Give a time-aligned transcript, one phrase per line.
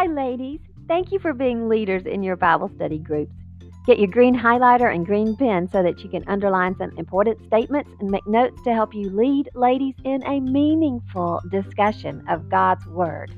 [0.00, 0.60] Hi, ladies.
[0.88, 3.34] Thank you for being leaders in your Bible study groups.
[3.86, 7.90] Get your green highlighter and green pen so that you can underline some important statements
[8.00, 13.34] and make notes to help you lead ladies in a meaningful discussion of God's Word.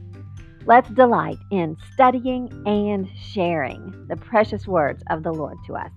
[0.64, 5.90] Let's delight in studying and sharing the precious words of the Lord to us.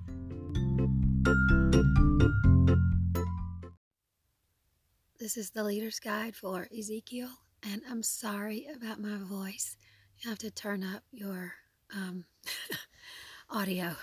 [5.20, 7.30] This is the Leader's Guide for Ezekiel,
[7.62, 9.78] and I'm sorry about my voice.
[10.20, 11.54] You have to turn up your
[11.94, 12.26] um,
[13.50, 13.96] audio.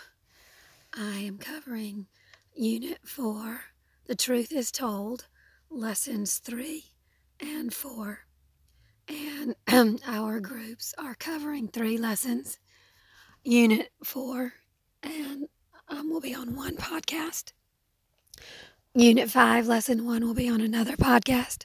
[0.94, 2.06] I am covering
[2.54, 3.60] Unit 4,
[4.06, 5.26] The Truth is Told,
[5.70, 6.84] Lessons 3
[7.40, 8.20] and 4.
[9.08, 12.58] And um, our groups are covering three lessons,
[13.42, 14.52] Unit 4,
[15.02, 15.48] and
[15.88, 17.52] um, we'll be on one podcast.
[18.94, 21.64] Unit 5, Lesson 1 will be on another podcast.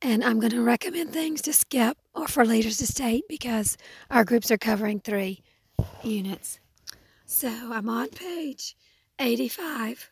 [0.00, 3.76] And I'm going to recommend things to skip or for leaders to state because
[4.10, 5.42] our groups are covering three
[6.02, 6.60] units.
[7.24, 8.76] So I'm on page
[9.18, 10.10] 85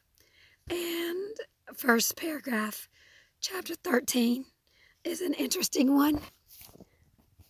[0.70, 1.36] and
[1.74, 2.88] first paragraph,
[3.40, 4.44] chapter 13
[5.04, 6.20] is an interesting one.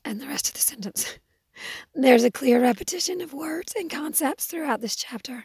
[0.05, 1.19] And the rest of the sentence.
[1.95, 5.45] There's a clear repetition of words and concepts throughout this chapter,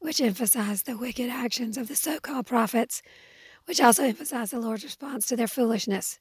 [0.00, 3.02] which emphasize the wicked actions of the so called prophets,
[3.66, 6.18] which also emphasize the Lord's response to their foolishness.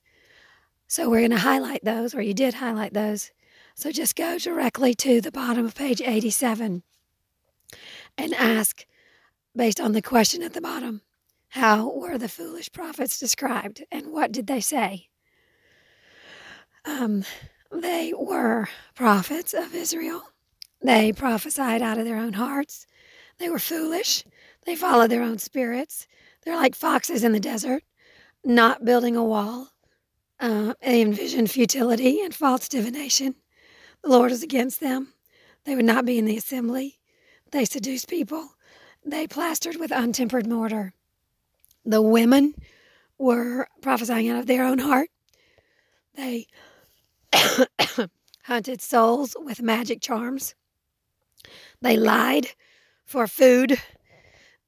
[0.91, 3.31] So we're going to highlight those, or you did highlight those.
[3.75, 6.83] So just go directly to the bottom of page 87
[8.17, 8.85] and ask,
[9.55, 10.99] based on the question at the bottom,
[11.47, 15.07] how were the foolish prophets described and what did they say?
[16.83, 17.23] Um,
[17.71, 20.23] they were prophets of Israel.
[20.83, 22.85] They prophesied out of their own hearts.
[23.37, 24.25] They were foolish.
[24.65, 26.05] They followed their own spirits.
[26.43, 27.83] They're like foxes in the desert,
[28.43, 29.69] not building a wall.
[30.41, 33.35] Uh, they envisioned futility and false divination.
[34.03, 35.13] The Lord is against them.
[35.65, 36.97] They would not be in the assembly.
[37.51, 38.49] They seduced people.
[39.05, 40.93] They plastered with untempered mortar.
[41.85, 42.55] The women
[43.19, 45.09] were prophesying out of their own heart.
[46.15, 46.47] They
[48.43, 50.55] hunted souls with magic charms.
[51.81, 52.47] They lied
[53.05, 53.79] for food.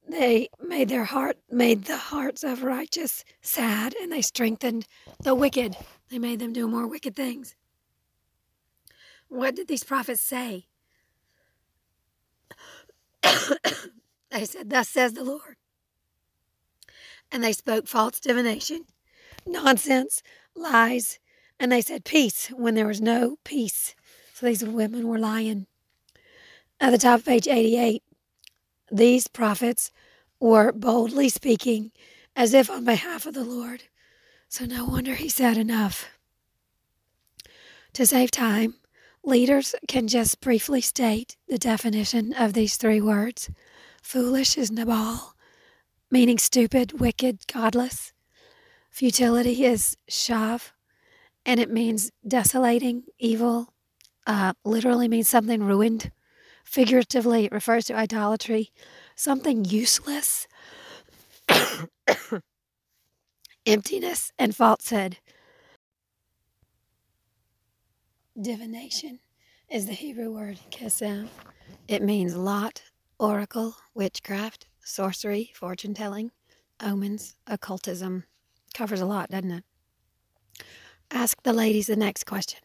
[0.07, 4.85] They made their heart made the hearts of righteous sad, and they strengthened
[5.21, 5.75] the wicked.
[6.09, 7.55] They made them do more wicked things.
[9.29, 10.67] What did these prophets say?
[14.29, 15.55] they said, Thus says the Lord.
[17.31, 18.85] And they spoke false divination,
[19.47, 20.21] nonsense,
[20.55, 21.19] lies,
[21.59, 23.95] and they said peace when there was no peace.
[24.33, 25.65] So these women were lying.
[26.79, 28.03] At the top of page 88,
[28.93, 29.91] these prophets
[30.39, 31.91] were boldly speaking
[32.35, 33.83] as if on behalf of the Lord.
[34.47, 36.09] So no wonder he said enough.
[37.93, 38.75] To save time,
[39.23, 43.49] leaders can just briefly state the definition of these three words.
[44.03, 45.33] Foolish is Nabal,
[46.11, 48.13] meaning stupid, wicked, godless.
[48.91, 50.69] Futility is Shav,
[51.45, 53.73] and it means desolating, evil,
[54.27, 56.11] uh, literally means something ruined.
[56.63, 58.71] Figuratively, it refers to idolatry,
[59.15, 60.47] something useless,
[63.65, 65.17] emptiness, and falsehood.
[68.39, 69.19] Divination
[69.69, 71.27] is the Hebrew word kesem.
[71.87, 72.81] It means lot,
[73.19, 76.31] oracle, witchcraft, sorcery, fortune telling,
[76.81, 78.23] omens, occultism.
[78.73, 79.63] Covers a lot, doesn't it?
[81.11, 82.59] Ask the ladies the next question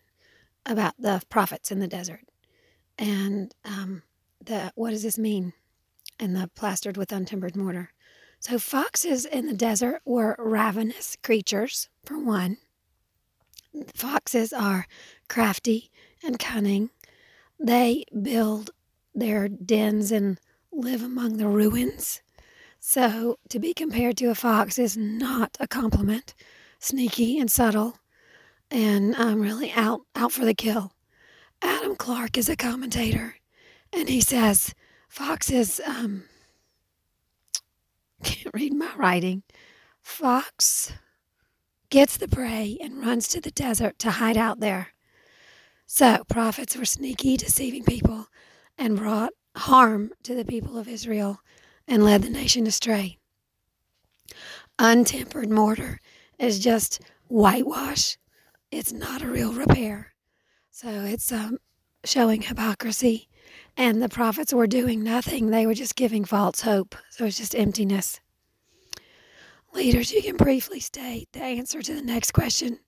[0.64, 2.20] about the prophets in the desert
[2.98, 4.02] and um,
[4.44, 5.52] the what does this mean?
[6.18, 7.92] And the plastered with untempered mortar.
[8.40, 12.58] So foxes in the desert were ravenous creatures, for one.
[13.94, 14.86] Foxes are
[15.28, 15.90] crafty
[16.22, 16.90] and cunning.
[17.58, 18.70] They build
[19.14, 20.38] their dens and
[20.72, 22.22] live among the ruins.
[22.80, 26.34] So to be compared to a fox is not a compliment.
[26.78, 27.98] Sneaky and subtle,
[28.70, 30.92] and I'm really out out for the kill.
[31.62, 33.36] Adam Clarke is a commentator,
[33.92, 34.74] and he says
[35.08, 36.24] foxes um,
[38.22, 39.42] can't read my writing.
[40.00, 40.92] Fox
[41.90, 44.88] gets the prey and runs to the desert to hide out there.
[45.86, 48.26] So prophets were sneaky, deceiving people,
[48.76, 51.40] and brought harm to the people of Israel
[51.86, 53.18] and led the nation astray.
[54.78, 56.00] Untempered mortar
[56.38, 58.16] is just whitewash
[58.70, 60.12] it's not a real repair.
[60.80, 61.58] So it's um,
[62.04, 63.28] showing hypocrisy.
[63.76, 66.94] And the prophets were doing nothing, they were just giving false hope.
[67.10, 68.20] So it's just emptiness.
[69.74, 72.78] Leaders, you can briefly state the answer to the next question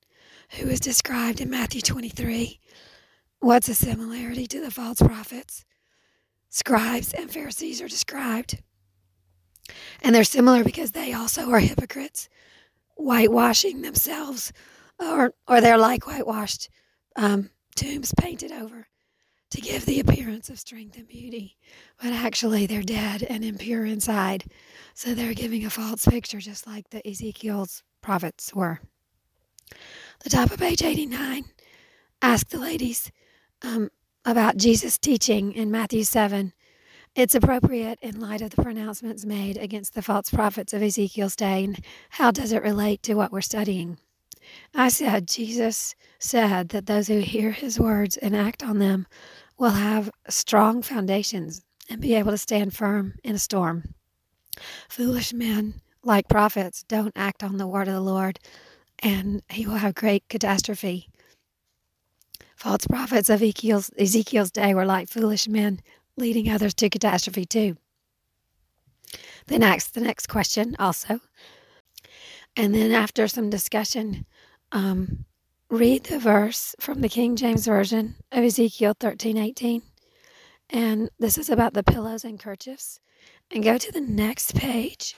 [0.51, 2.61] who is described in Matthew 23
[3.41, 5.65] What's a similarity to the false prophets?
[6.49, 8.63] Scribes and Pharisees are described.
[10.01, 12.29] And they're similar because they also are hypocrites,
[12.95, 14.53] whitewashing themselves,
[15.01, 16.69] or, or they're like whitewashed
[17.17, 18.87] um, tombs painted over
[19.51, 21.57] to give the appearance of strength and beauty,
[22.01, 24.45] but actually they're dead and impure inside.
[24.95, 28.81] So they're giving a false picture, just like the Ezekiel's prophets were.
[30.23, 31.45] The top of page 89
[32.23, 33.11] ask the ladies
[33.63, 33.91] um,
[34.25, 36.53] about Jesus' teaching in Matthew 7.
[37.17, 41.65] It's appropriate in light of the pronouncements made against the false prophets of Ezekiel's day,
[41.65, 43.99] and how does it relate to what we're studying?
[44.75, 49.07] I said, Jesus said that those who hear his words and act on them
[49.59, 53.95] will have strong foundations and be able to stand firm in a storm.
[54.89, 58.39] Foolish men, like prophets, don't act on the word of the Lord,
[59.01, 61.09] and he will have great catastrophe.
[62.55, 65.81] False prophets of Ezekiel's, Ezekiel's day were like foolish men,
[66.17, 67.77] leading others to catastrophe too.
[69.47, 71.21] Then asked the next question also.
[72.57, 74.27] And then after some discussion,
[74.73, 75.25] um,
[75.69, 79.83] read the verse from the King James Version of Ezekiel 13 18.
[80.71, 83.01] And this is about the pillows and kerchiefs.
[83.51, 85.17] And go to the next page.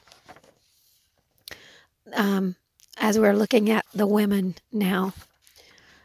[2.14, 2.56] Um,
[2.98, 5.12] as we're looking at the women now.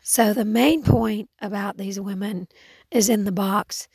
[0.02, 2.48] So, the main point about these women
[2.92, 3.88] is in the box.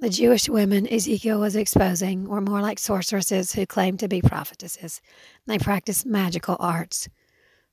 [0.00, 5.00] The Jewish women Ezekiel was exposing were more like sorceresses who claimed to be prophetesses.
[5.46, 7.08] They practiced magical arts.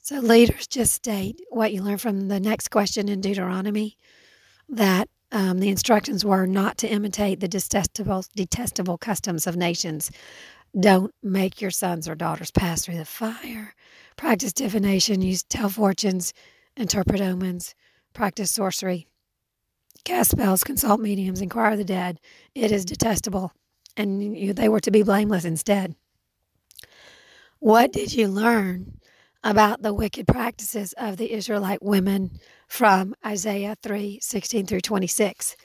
[0.08, 3.98] So, leaders just state what you learn from the next question in Deuteronomy
[4.70, 10.10] that um, the instructions were not to imitate the detestable, detestable customs of nations.
[10.80, 13.76] Don't make your sons or daughters pass through the fire.
[14.16, 16.32] Practice divination, use tell fortunes,
[16.78, 17.76] interpret omens,
[18.14, 19.08] practice sorcery,
[20.06, 22.22] cast spells, consult mediums, inquire the dead.
[22.56, 23.52] It is detestable,
[23.98, 25.98] and you, they were to be blameless instead.
[27.60, 28.97] What did you learn
[29.48, 32.32] about the wicked practices of the Israelite women
[32.68, 35.56] from Isaiah 3 16 through 26?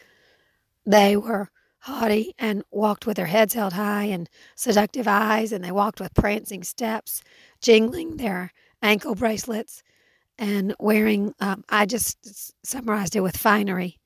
[0.87, 1.51] They were
[1.81, 6.15] haughty and walked with their heads held high and seductive eyes, and they walked with
[6.15, 7.23] prancing steps,
[7.61, 8.53] jingling their
[8.83, 9.83] ankle bracelets
[10.39, 13.99] and wearing, um, I just summarized it with finery.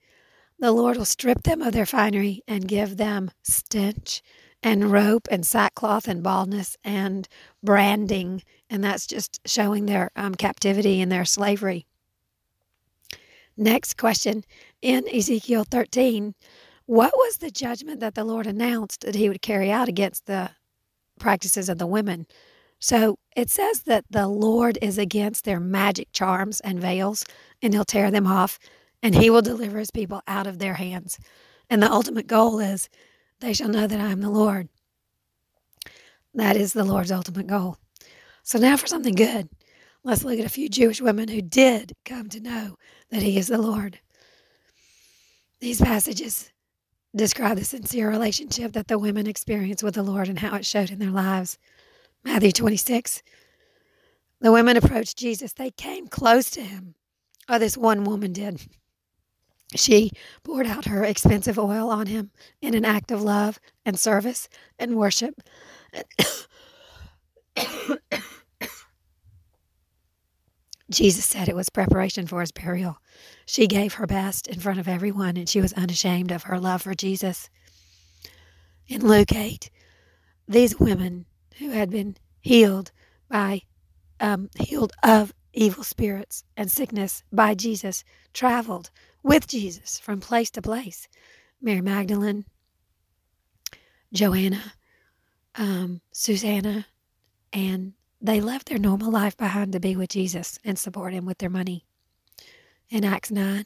[0.59, 4.23] The Lord will strip them of their finery and give them stench
[4.67, 7.29] and rope and sackcloth and baldness and
[7.63, 8.43] branding.
[8.69, 11.87] And that's just showing their um, captivity and their slavery.
[13.57, 14.43] Next question
[14.83, 16.35] in Ezekiel 13
[16.87, 20.51] What was the judgment that the Lord announced that he would carry out against the
[21.21, 22.27] practices of the women?
[22.81, 27.25] So it says that the Lord is against their magic charms and veils,
[27.63, 28.59] and he'll tear them off,
[29.01, 31.21] and he will deliver his people out of their hands.
[31.71, 32.89] And the ultimate goal is
[33.41, 34.69] they shall know that I am the Lord.
[36.35, 37.79] That is the Lord's ultimate goal.
[38.43, 39.49] So now for something good.
[40.05, 42.77] Let's look at a few Jewish women who did come to know
[43.11, 43.99] that he is the Lord.
[45.61, 46.53] These passages
[47.15, 50.91] describe the sincere relationship that the women experienced with the Lord and how it showed
[50.91, 51.59] in their lives.
[52.25, 53.23] Matthew 26.
[54.41, 55.55] The women approached Jesus.
[55.55, 56.95] They came close to him.
[57.49, 58.61] Oh, this one woman did.
[59.77, 60.11] She
[60.43, 62.31] poured out her expensive oil on him
[62.61, 65.41] in an act of love and service and worship.
[70.91, 72.99] Jesus said it was preparation for his burial.
[73.45, 76.83] She gave her best in front of everyone, and she was unashamed of her love
[76.83, 77.51] for Jesus.
[78.87, 79.69] In Luke 8,
[80.47, 81.27] these women
[81.59, 82.93] who had been healed
[83.29, 83.63] by
[84.21, 88.91] um, healed of evil spirits and sickness by Jesus traveled
[89.27, 91.09] with Jesus from place to place.
[91.61, 92.45] Mary Magdalene,
[94.13, 94.75] Joanna,
[95.57, 96.87] um, Susanna,
[97.53, 101.39] and they left their normal life behind to be with Jesus and support him with
[101.39, 101.85] their money.
[102.89, 103.65] In Acts 9,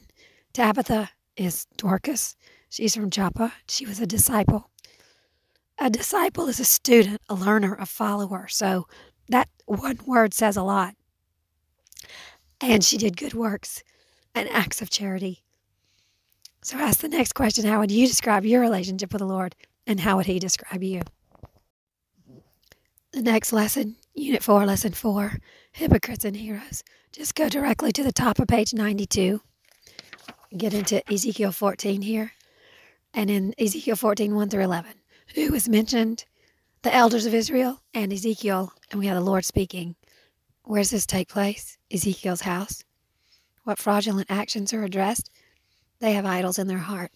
[0.53, 2.35] Tabitha is Dorcas.
[2.69, 3.53] She's from Joppa.
[3.67, 4.71] She was a disciple
[5.81, 8.47] a disciple is a student, a learner, a follower.
[8.47, 8.87] So
[9.29, 10.93] that one word says a lot.
[12.61, 13.83] And she did good works
[14.35, 15.41] and acts of charity.
[16.63, 19.55] So ask the next question How would you describe your relationship with the Lord?
[19.87, 21.01] And how would He describe you?
[23.11, 25.37] The next lesson, Unit 4, Lesson 4
[25.73, 26.83] Hypocrites and Heroes.
[27.11, 29.41] Just go directly to the top of page 92.
[30.55, 32.31] Get into Ezekiel 14 here.
[33.13, 34.93] And in Ezekiel 14, 1 through 11
[35.35, 36.25] who was mentioned?
[36.83, 39.95] The elders of Israel and Ezekiel, and we have the Lord speaking.
[40.63, 41.77] Where does this take place?
[41.91, 42.83] Ezekiel's house.
[43.63, 45.29] What fraudulent actions are addressed?
[46.01, 47.11] They have idols in their heart,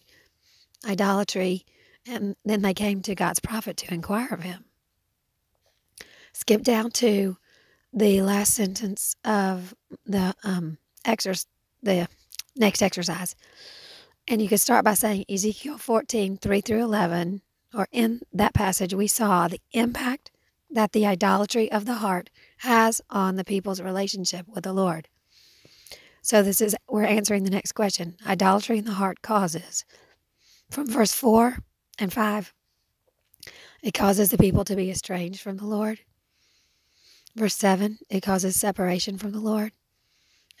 [0.88, 1.66] idolatry,
[2.06, 4.64] and then they came to God's prophet to inquire of him.
[6.32, 7.36] Skip down to
[7.92, 9.74] the last sentence of
[10.04, 11.46] the um, exercise,
[11.82, 12.08] the
[12.54, 13.34] next exercise.
[14.28, 17.42] And you could start by saying Ezekiel 14, 3 through 11,
[17.74, 20.30] or in that passage, we saw the impact
[20.70, 25.08] that the idolatry of the heart has on the people's relationship with the Lord.
[26.26, 28.16] So this is we're answering the next question.
[28.26, 29.84] Idolatry in the heart causes
[30.68, 31.58] from verse 4
[32.00, 32.52] and 5
[33.80, 36.00] it causes the people to be estranged from the Lord.
[37.36, 39.70] Verse 7 it causes separation from the Lord.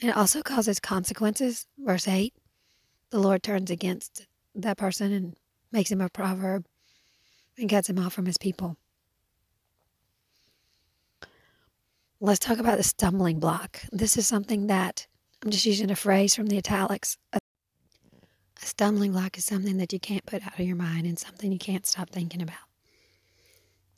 [0.00, 1.66] And it also causes consequences.
[1.76, 2.32] Verse 8
[3.10, 5.34] the Lord turns against that person and
[5.72, 6.64] makes him a proverb
[7.58, 8.76] and cuts him off from his people.
[12.20, 13.82] Let's talk about the stumbling block.
[13.90, 15.08] This is something that
[15.46, 17.18] I'm just using a phrase from the italics.
[17.32, 17.38] A,
[18.58, 21.58] stumbling block is something that you can't put out of your mind and something you
[21.58, 22.66] can't stop thinking about.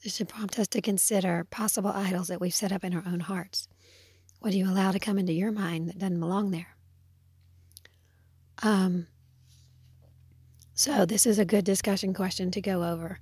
[0.05, 3.21] This should prompt us to consider possible idols that we've set up in our own
[3.21, 3.67] hearts.
[4.41, 6.77] What do you allow to come into your mind that doesn't belong there?
[8.63, 9.07] Um,
[10.75, 13.21] so, this is a good discussion question to go over.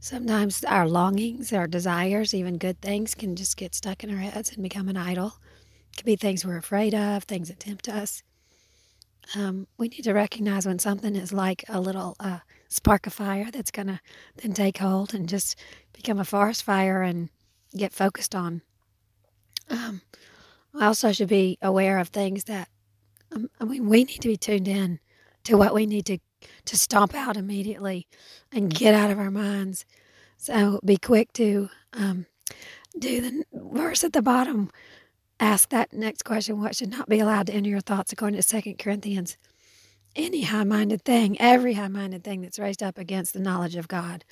[0.00, 4.50] Sometimes our longings, our desires, even good things can just get stuck in our heads
[4.52, 5.34] and become an idol.
[5.92, 8.22] It could be things we're afraid of, things that tempt us.
[9.36, 13.50] Um, we need to recognize when something is like a little uh, spark of fire
[13.52, 14.00] that's going to
[14.36, 15.56] then take hold and just
[15.92, 17.30] become a forest fire and
[17.76, 18.62] get focused on.
[19.68, 20.02] Um,
[20.78, 22.68] I also should be aware of things that,
[23.32, 24.98] um, I mean, we need to be tuned in
[25.44, 26.18] to what we need to
[26.64, 28.06] to stomp out immediately
[28.50, 29.84] and get out of our minds.
[30.36, 32.26] So be quick to um,
[32.98, 34.70] do the verse at the bottom.
[35.40, 38.42] Ask that next question what should not be allowed to enter your thoughts according to
[38.42, 39.38] Second Corinthians?
[40.14, 43.88] Any high minded thing, every high minded thing that's raised up against the knowledge of
[43.88, 44.26] God.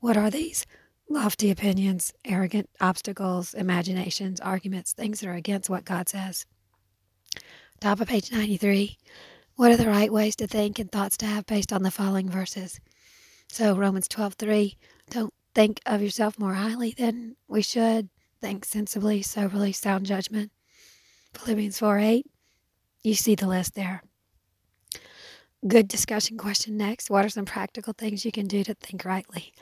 [0.00, 0.66] What are these?
[1.08, 6.44] Lofty opinions, arrogant obstacles, imaginations, arguments, things that are against what God says.
[7.80, 8.98] Top of page 93.
[9.56, 12.28] What are the right ways to think and thoughts to have based on the following
[12.28, 12.80] verses?
[13.48, 14.76] So Romans 12:3,
[15.08, 18.10] don't think of yourself more highly than we should.
[18.40, 20.50] Think sensibly, soberly, sound judgment.
[21.34, 22.24] Philippians 4:8,
[23.02, 24.02] you see the list there.
[25.66, 27.10] Good discussion question next.
[27.10, 29.52] What are some practical things you can do to think rightly?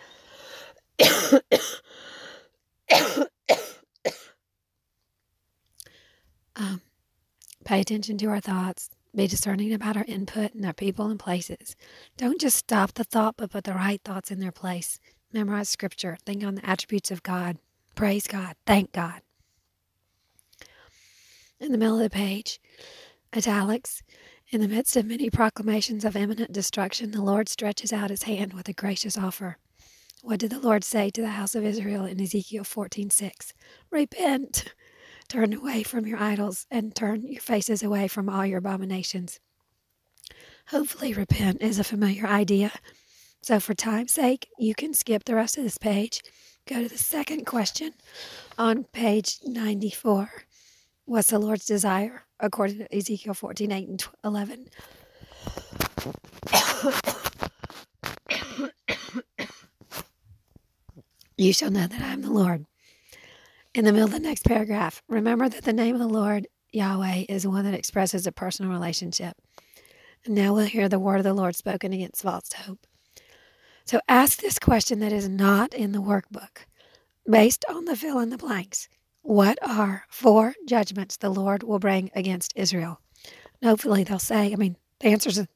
[6.56, 6.80] um,
[7.64, 8.90] pay attention to our thoughts.
[9.14, 11.74] Be discerning about our input and our people and places.
[12.16, 15.00] Don't just stop the thought, but put the right thoughts in their place.
[15.32, 16.16] Memorize scripture.
[16.24, 17.58] Think on the attributes of God.
[17.98, 18.54] Praise God.
[18.64, 19.22] Thank God.
[21.58, 22.60] In the middle of the page,
[23.34, 24.04] italics.
[24.50, 28.52] In the midst of many proclamations of imminent destruction, the Lord stretches out his hand
[28.52, 29.58] with a gracious offer.
[30.22, 33.52] What did the Lord say to the house of Israel in Ezekiel 14:6?
[33.90, 34.72] Repent.
[35.28, 39.40] Turn away from your idols and turn your faces away from all your abominations.
[40.68, 42.70] Hopefully, repent is a familiar idea.
[43.42, 46.22] So, for time's sake, you can skip the rest of this page.
[46.68, 47.94] Go to the second question
[48.58, 50.30] on page 94.
[51.06, 54.68] What's the Lord's desire according to Ezekiel 14 8 and 11?
[61.36, 62.66] you shall know that I am the Lord
[63.78, 67.26] in the middle of the next paragraph, remember that the name of the Lord, Yahweh,
[67.28, 69.36] is one that expresses a personal relationship.
[70.24, 72.88] And now we'll hear the word of the Lord spoken against false hope.
[73.88, 76.66] So ask this question that is not in the workbook,
[77.26, 78.86] based on the fill in the blanks.
[79.22, 83.00] What are four judgments the Lord will bring against Israel?
[83.62, 85.46] And hopefully they'll say, I mean, the answer is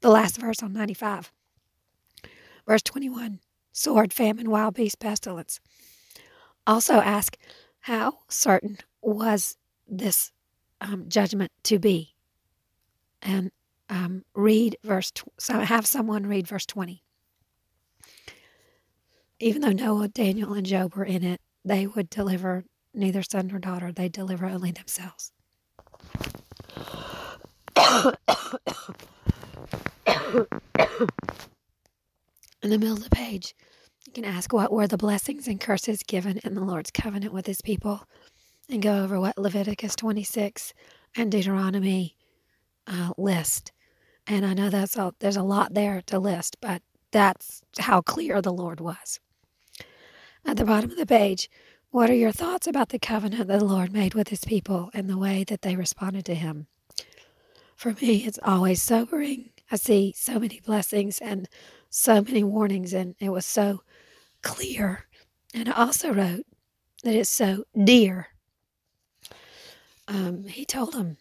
[0.00, 1.30] the last verse on 95.
[2.66, 3.40] Verse 21
[3.72, 5.60] sword, famine, wild beast, pestilence.
[6.66, 7.36] Also ask,
[7.80, 10.32] how certain was this
[10.80, 12.14] um, judgment to be?
[13.20, 13.50] And
[13.90, 17.02] um, read verse, tw- so have someone read verse 20.
[19.42, 23.58] Even though Noah, Daniel, and Job were in it, they would deliver neither son nor
[23.58, 25.32] daughter, they deliver only themselves.
[32.62, 33.56] in the middle of the page,
[34.06, 37.46] you can ask what were the blessings and curses given in the Lord's covenant with
[37.46, 38.04] his people
[38.70, 40.72] and go over what Leviticus 26
[41.16, 42.14] and Deuteronomy
[42.86, 43.72] uh, list.
[44.24, 46.80] And I know that's a, there's a lot there to list, but
[47.10, 49.18] that's how clear the Lord was.
[50.44, 51.50] At the bottom of the page,
[51.90, 55.08] what are your thoughts about the covenant that the Lord made with his people and
[55.08, 56.66] the way that they responded to him?
[57.76, 61.48] For me, it's always sobering I see so many blessings and
[61.88, 63.82] so many warnings, and it was so
[64.42, 65.06] clear.
[65.54, 66.44] And I also wrote
[67.04, 68.28] that it's so dear.
[70.06, 71.16] Um, he told him,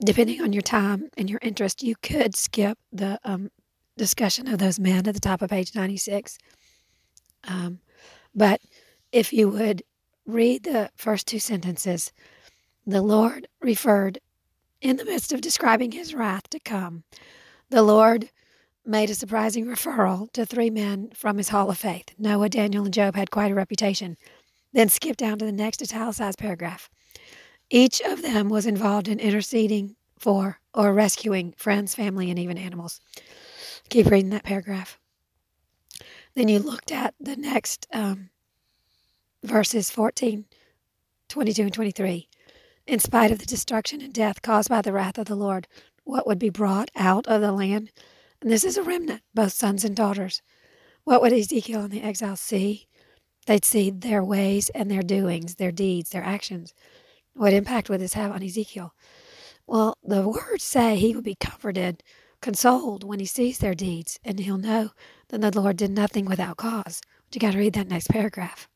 [0.00, 3.50] depending on your time and your interest, you could skip the um,
[3.96, 6.38] discussion of those men at the top of page 96.
[7.44, 7.80] Um,
[8.34, 8.60] but
[9.12, 9.82] if you would
[10.26, 12.12] read the first two sentences,
[12.86, 14.18] the Lord referred
[14.80, 17.04] in the midst of describing his wrath to come.
[17.68, 18.30] The Lord
[18.86, 22.06] made a surprising referral to three men from his hall of faith.
[22.18, 24.16] Noah, Daniel, and Job had quite a reputation.
[24.72, 26.88] Then skip down to the next italicized paragraph.
[27.70, 33.00] Each of them was involved in interceding for or rescuing friends, family, and even animals.
[33.88, 34.98] Keep reading that paragraph.
[36.34, 38.30] Then you looked at the next um,
[39.42, 40.44] verses 14,
[41.28, 42.28] 22, and 23.
[42.86, 45.68] In spite of the destruction and death caused by the wrath of the Lord,
[46.04, 47.90] what would be brought out of the land?
[48.40, 50.42] And this is a remnant, both sons and daughters.
[51.04, 52.88] What would Ezekiel and the exiles see?
[53.46, 56.74] They'd see their ways and their doings, their deeds, their actions.
[57.34, 58.94] What impact would this have on Ezekiel?
[59.66, 62.02] Well, the words say he would be comforted,
[62.40, 64.90] consoled when he sees their deeds, and he'll know
[65.28, 67.00] that the Lord did nothing without cause.
[67.26, 68.68] But you got to read that next paragraph.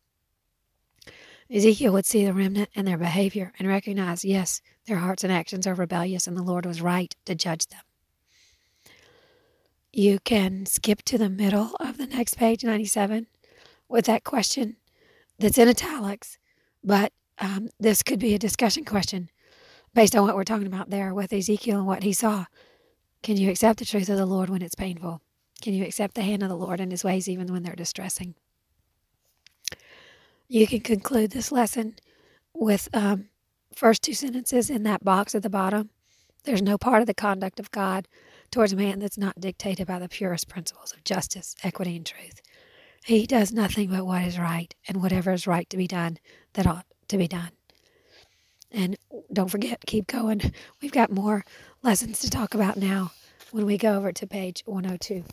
[1.51, 5.67] Ezekiel would see the remnant and their behavior and recognize, yes, their hearts and actions
[5.67, 7.83] are rebellious, and the Lord was right to judge them.
[9.93, 13.27] You can skip to the middle of the next page, 97,
[13.89, 14.77] with that question
[15.39, 16.39] that's in italics,
[16.83, 19.31] but um, this could be a discussion question
[19.95, 22.47] based on what we're talking about there with Ezekiel and what he saw.
[23.23, 25.23] Can you accept the truth of the Lord when it's painful?
[25.63, 28.35] Can you accept the hand of the Lord and his ways even when they're distressing?
[30.49, 31.97] You can conclude this lesson
[32.53, 33.29] with um,
[33.75, 35.91] first two sentences in that box at the bottom.
[36.45, 38.07] There's no part of the conduct of God
[38.51, 42.43] towards man that's not dictated by the purest principles of justice, equity, and truth.
[43.05, 46.19] He does nothing but what is right and whatever is right to be done
[46.53, 47.51] that ought to be done.
[48.71, 48.97] And
[49.33, 50.53] don't forget, keep going.
[50.83, 51.45] We've got more
[51.83, 53.13] lessons to talk about now
[53.53, 55.25] when we go over to page 102.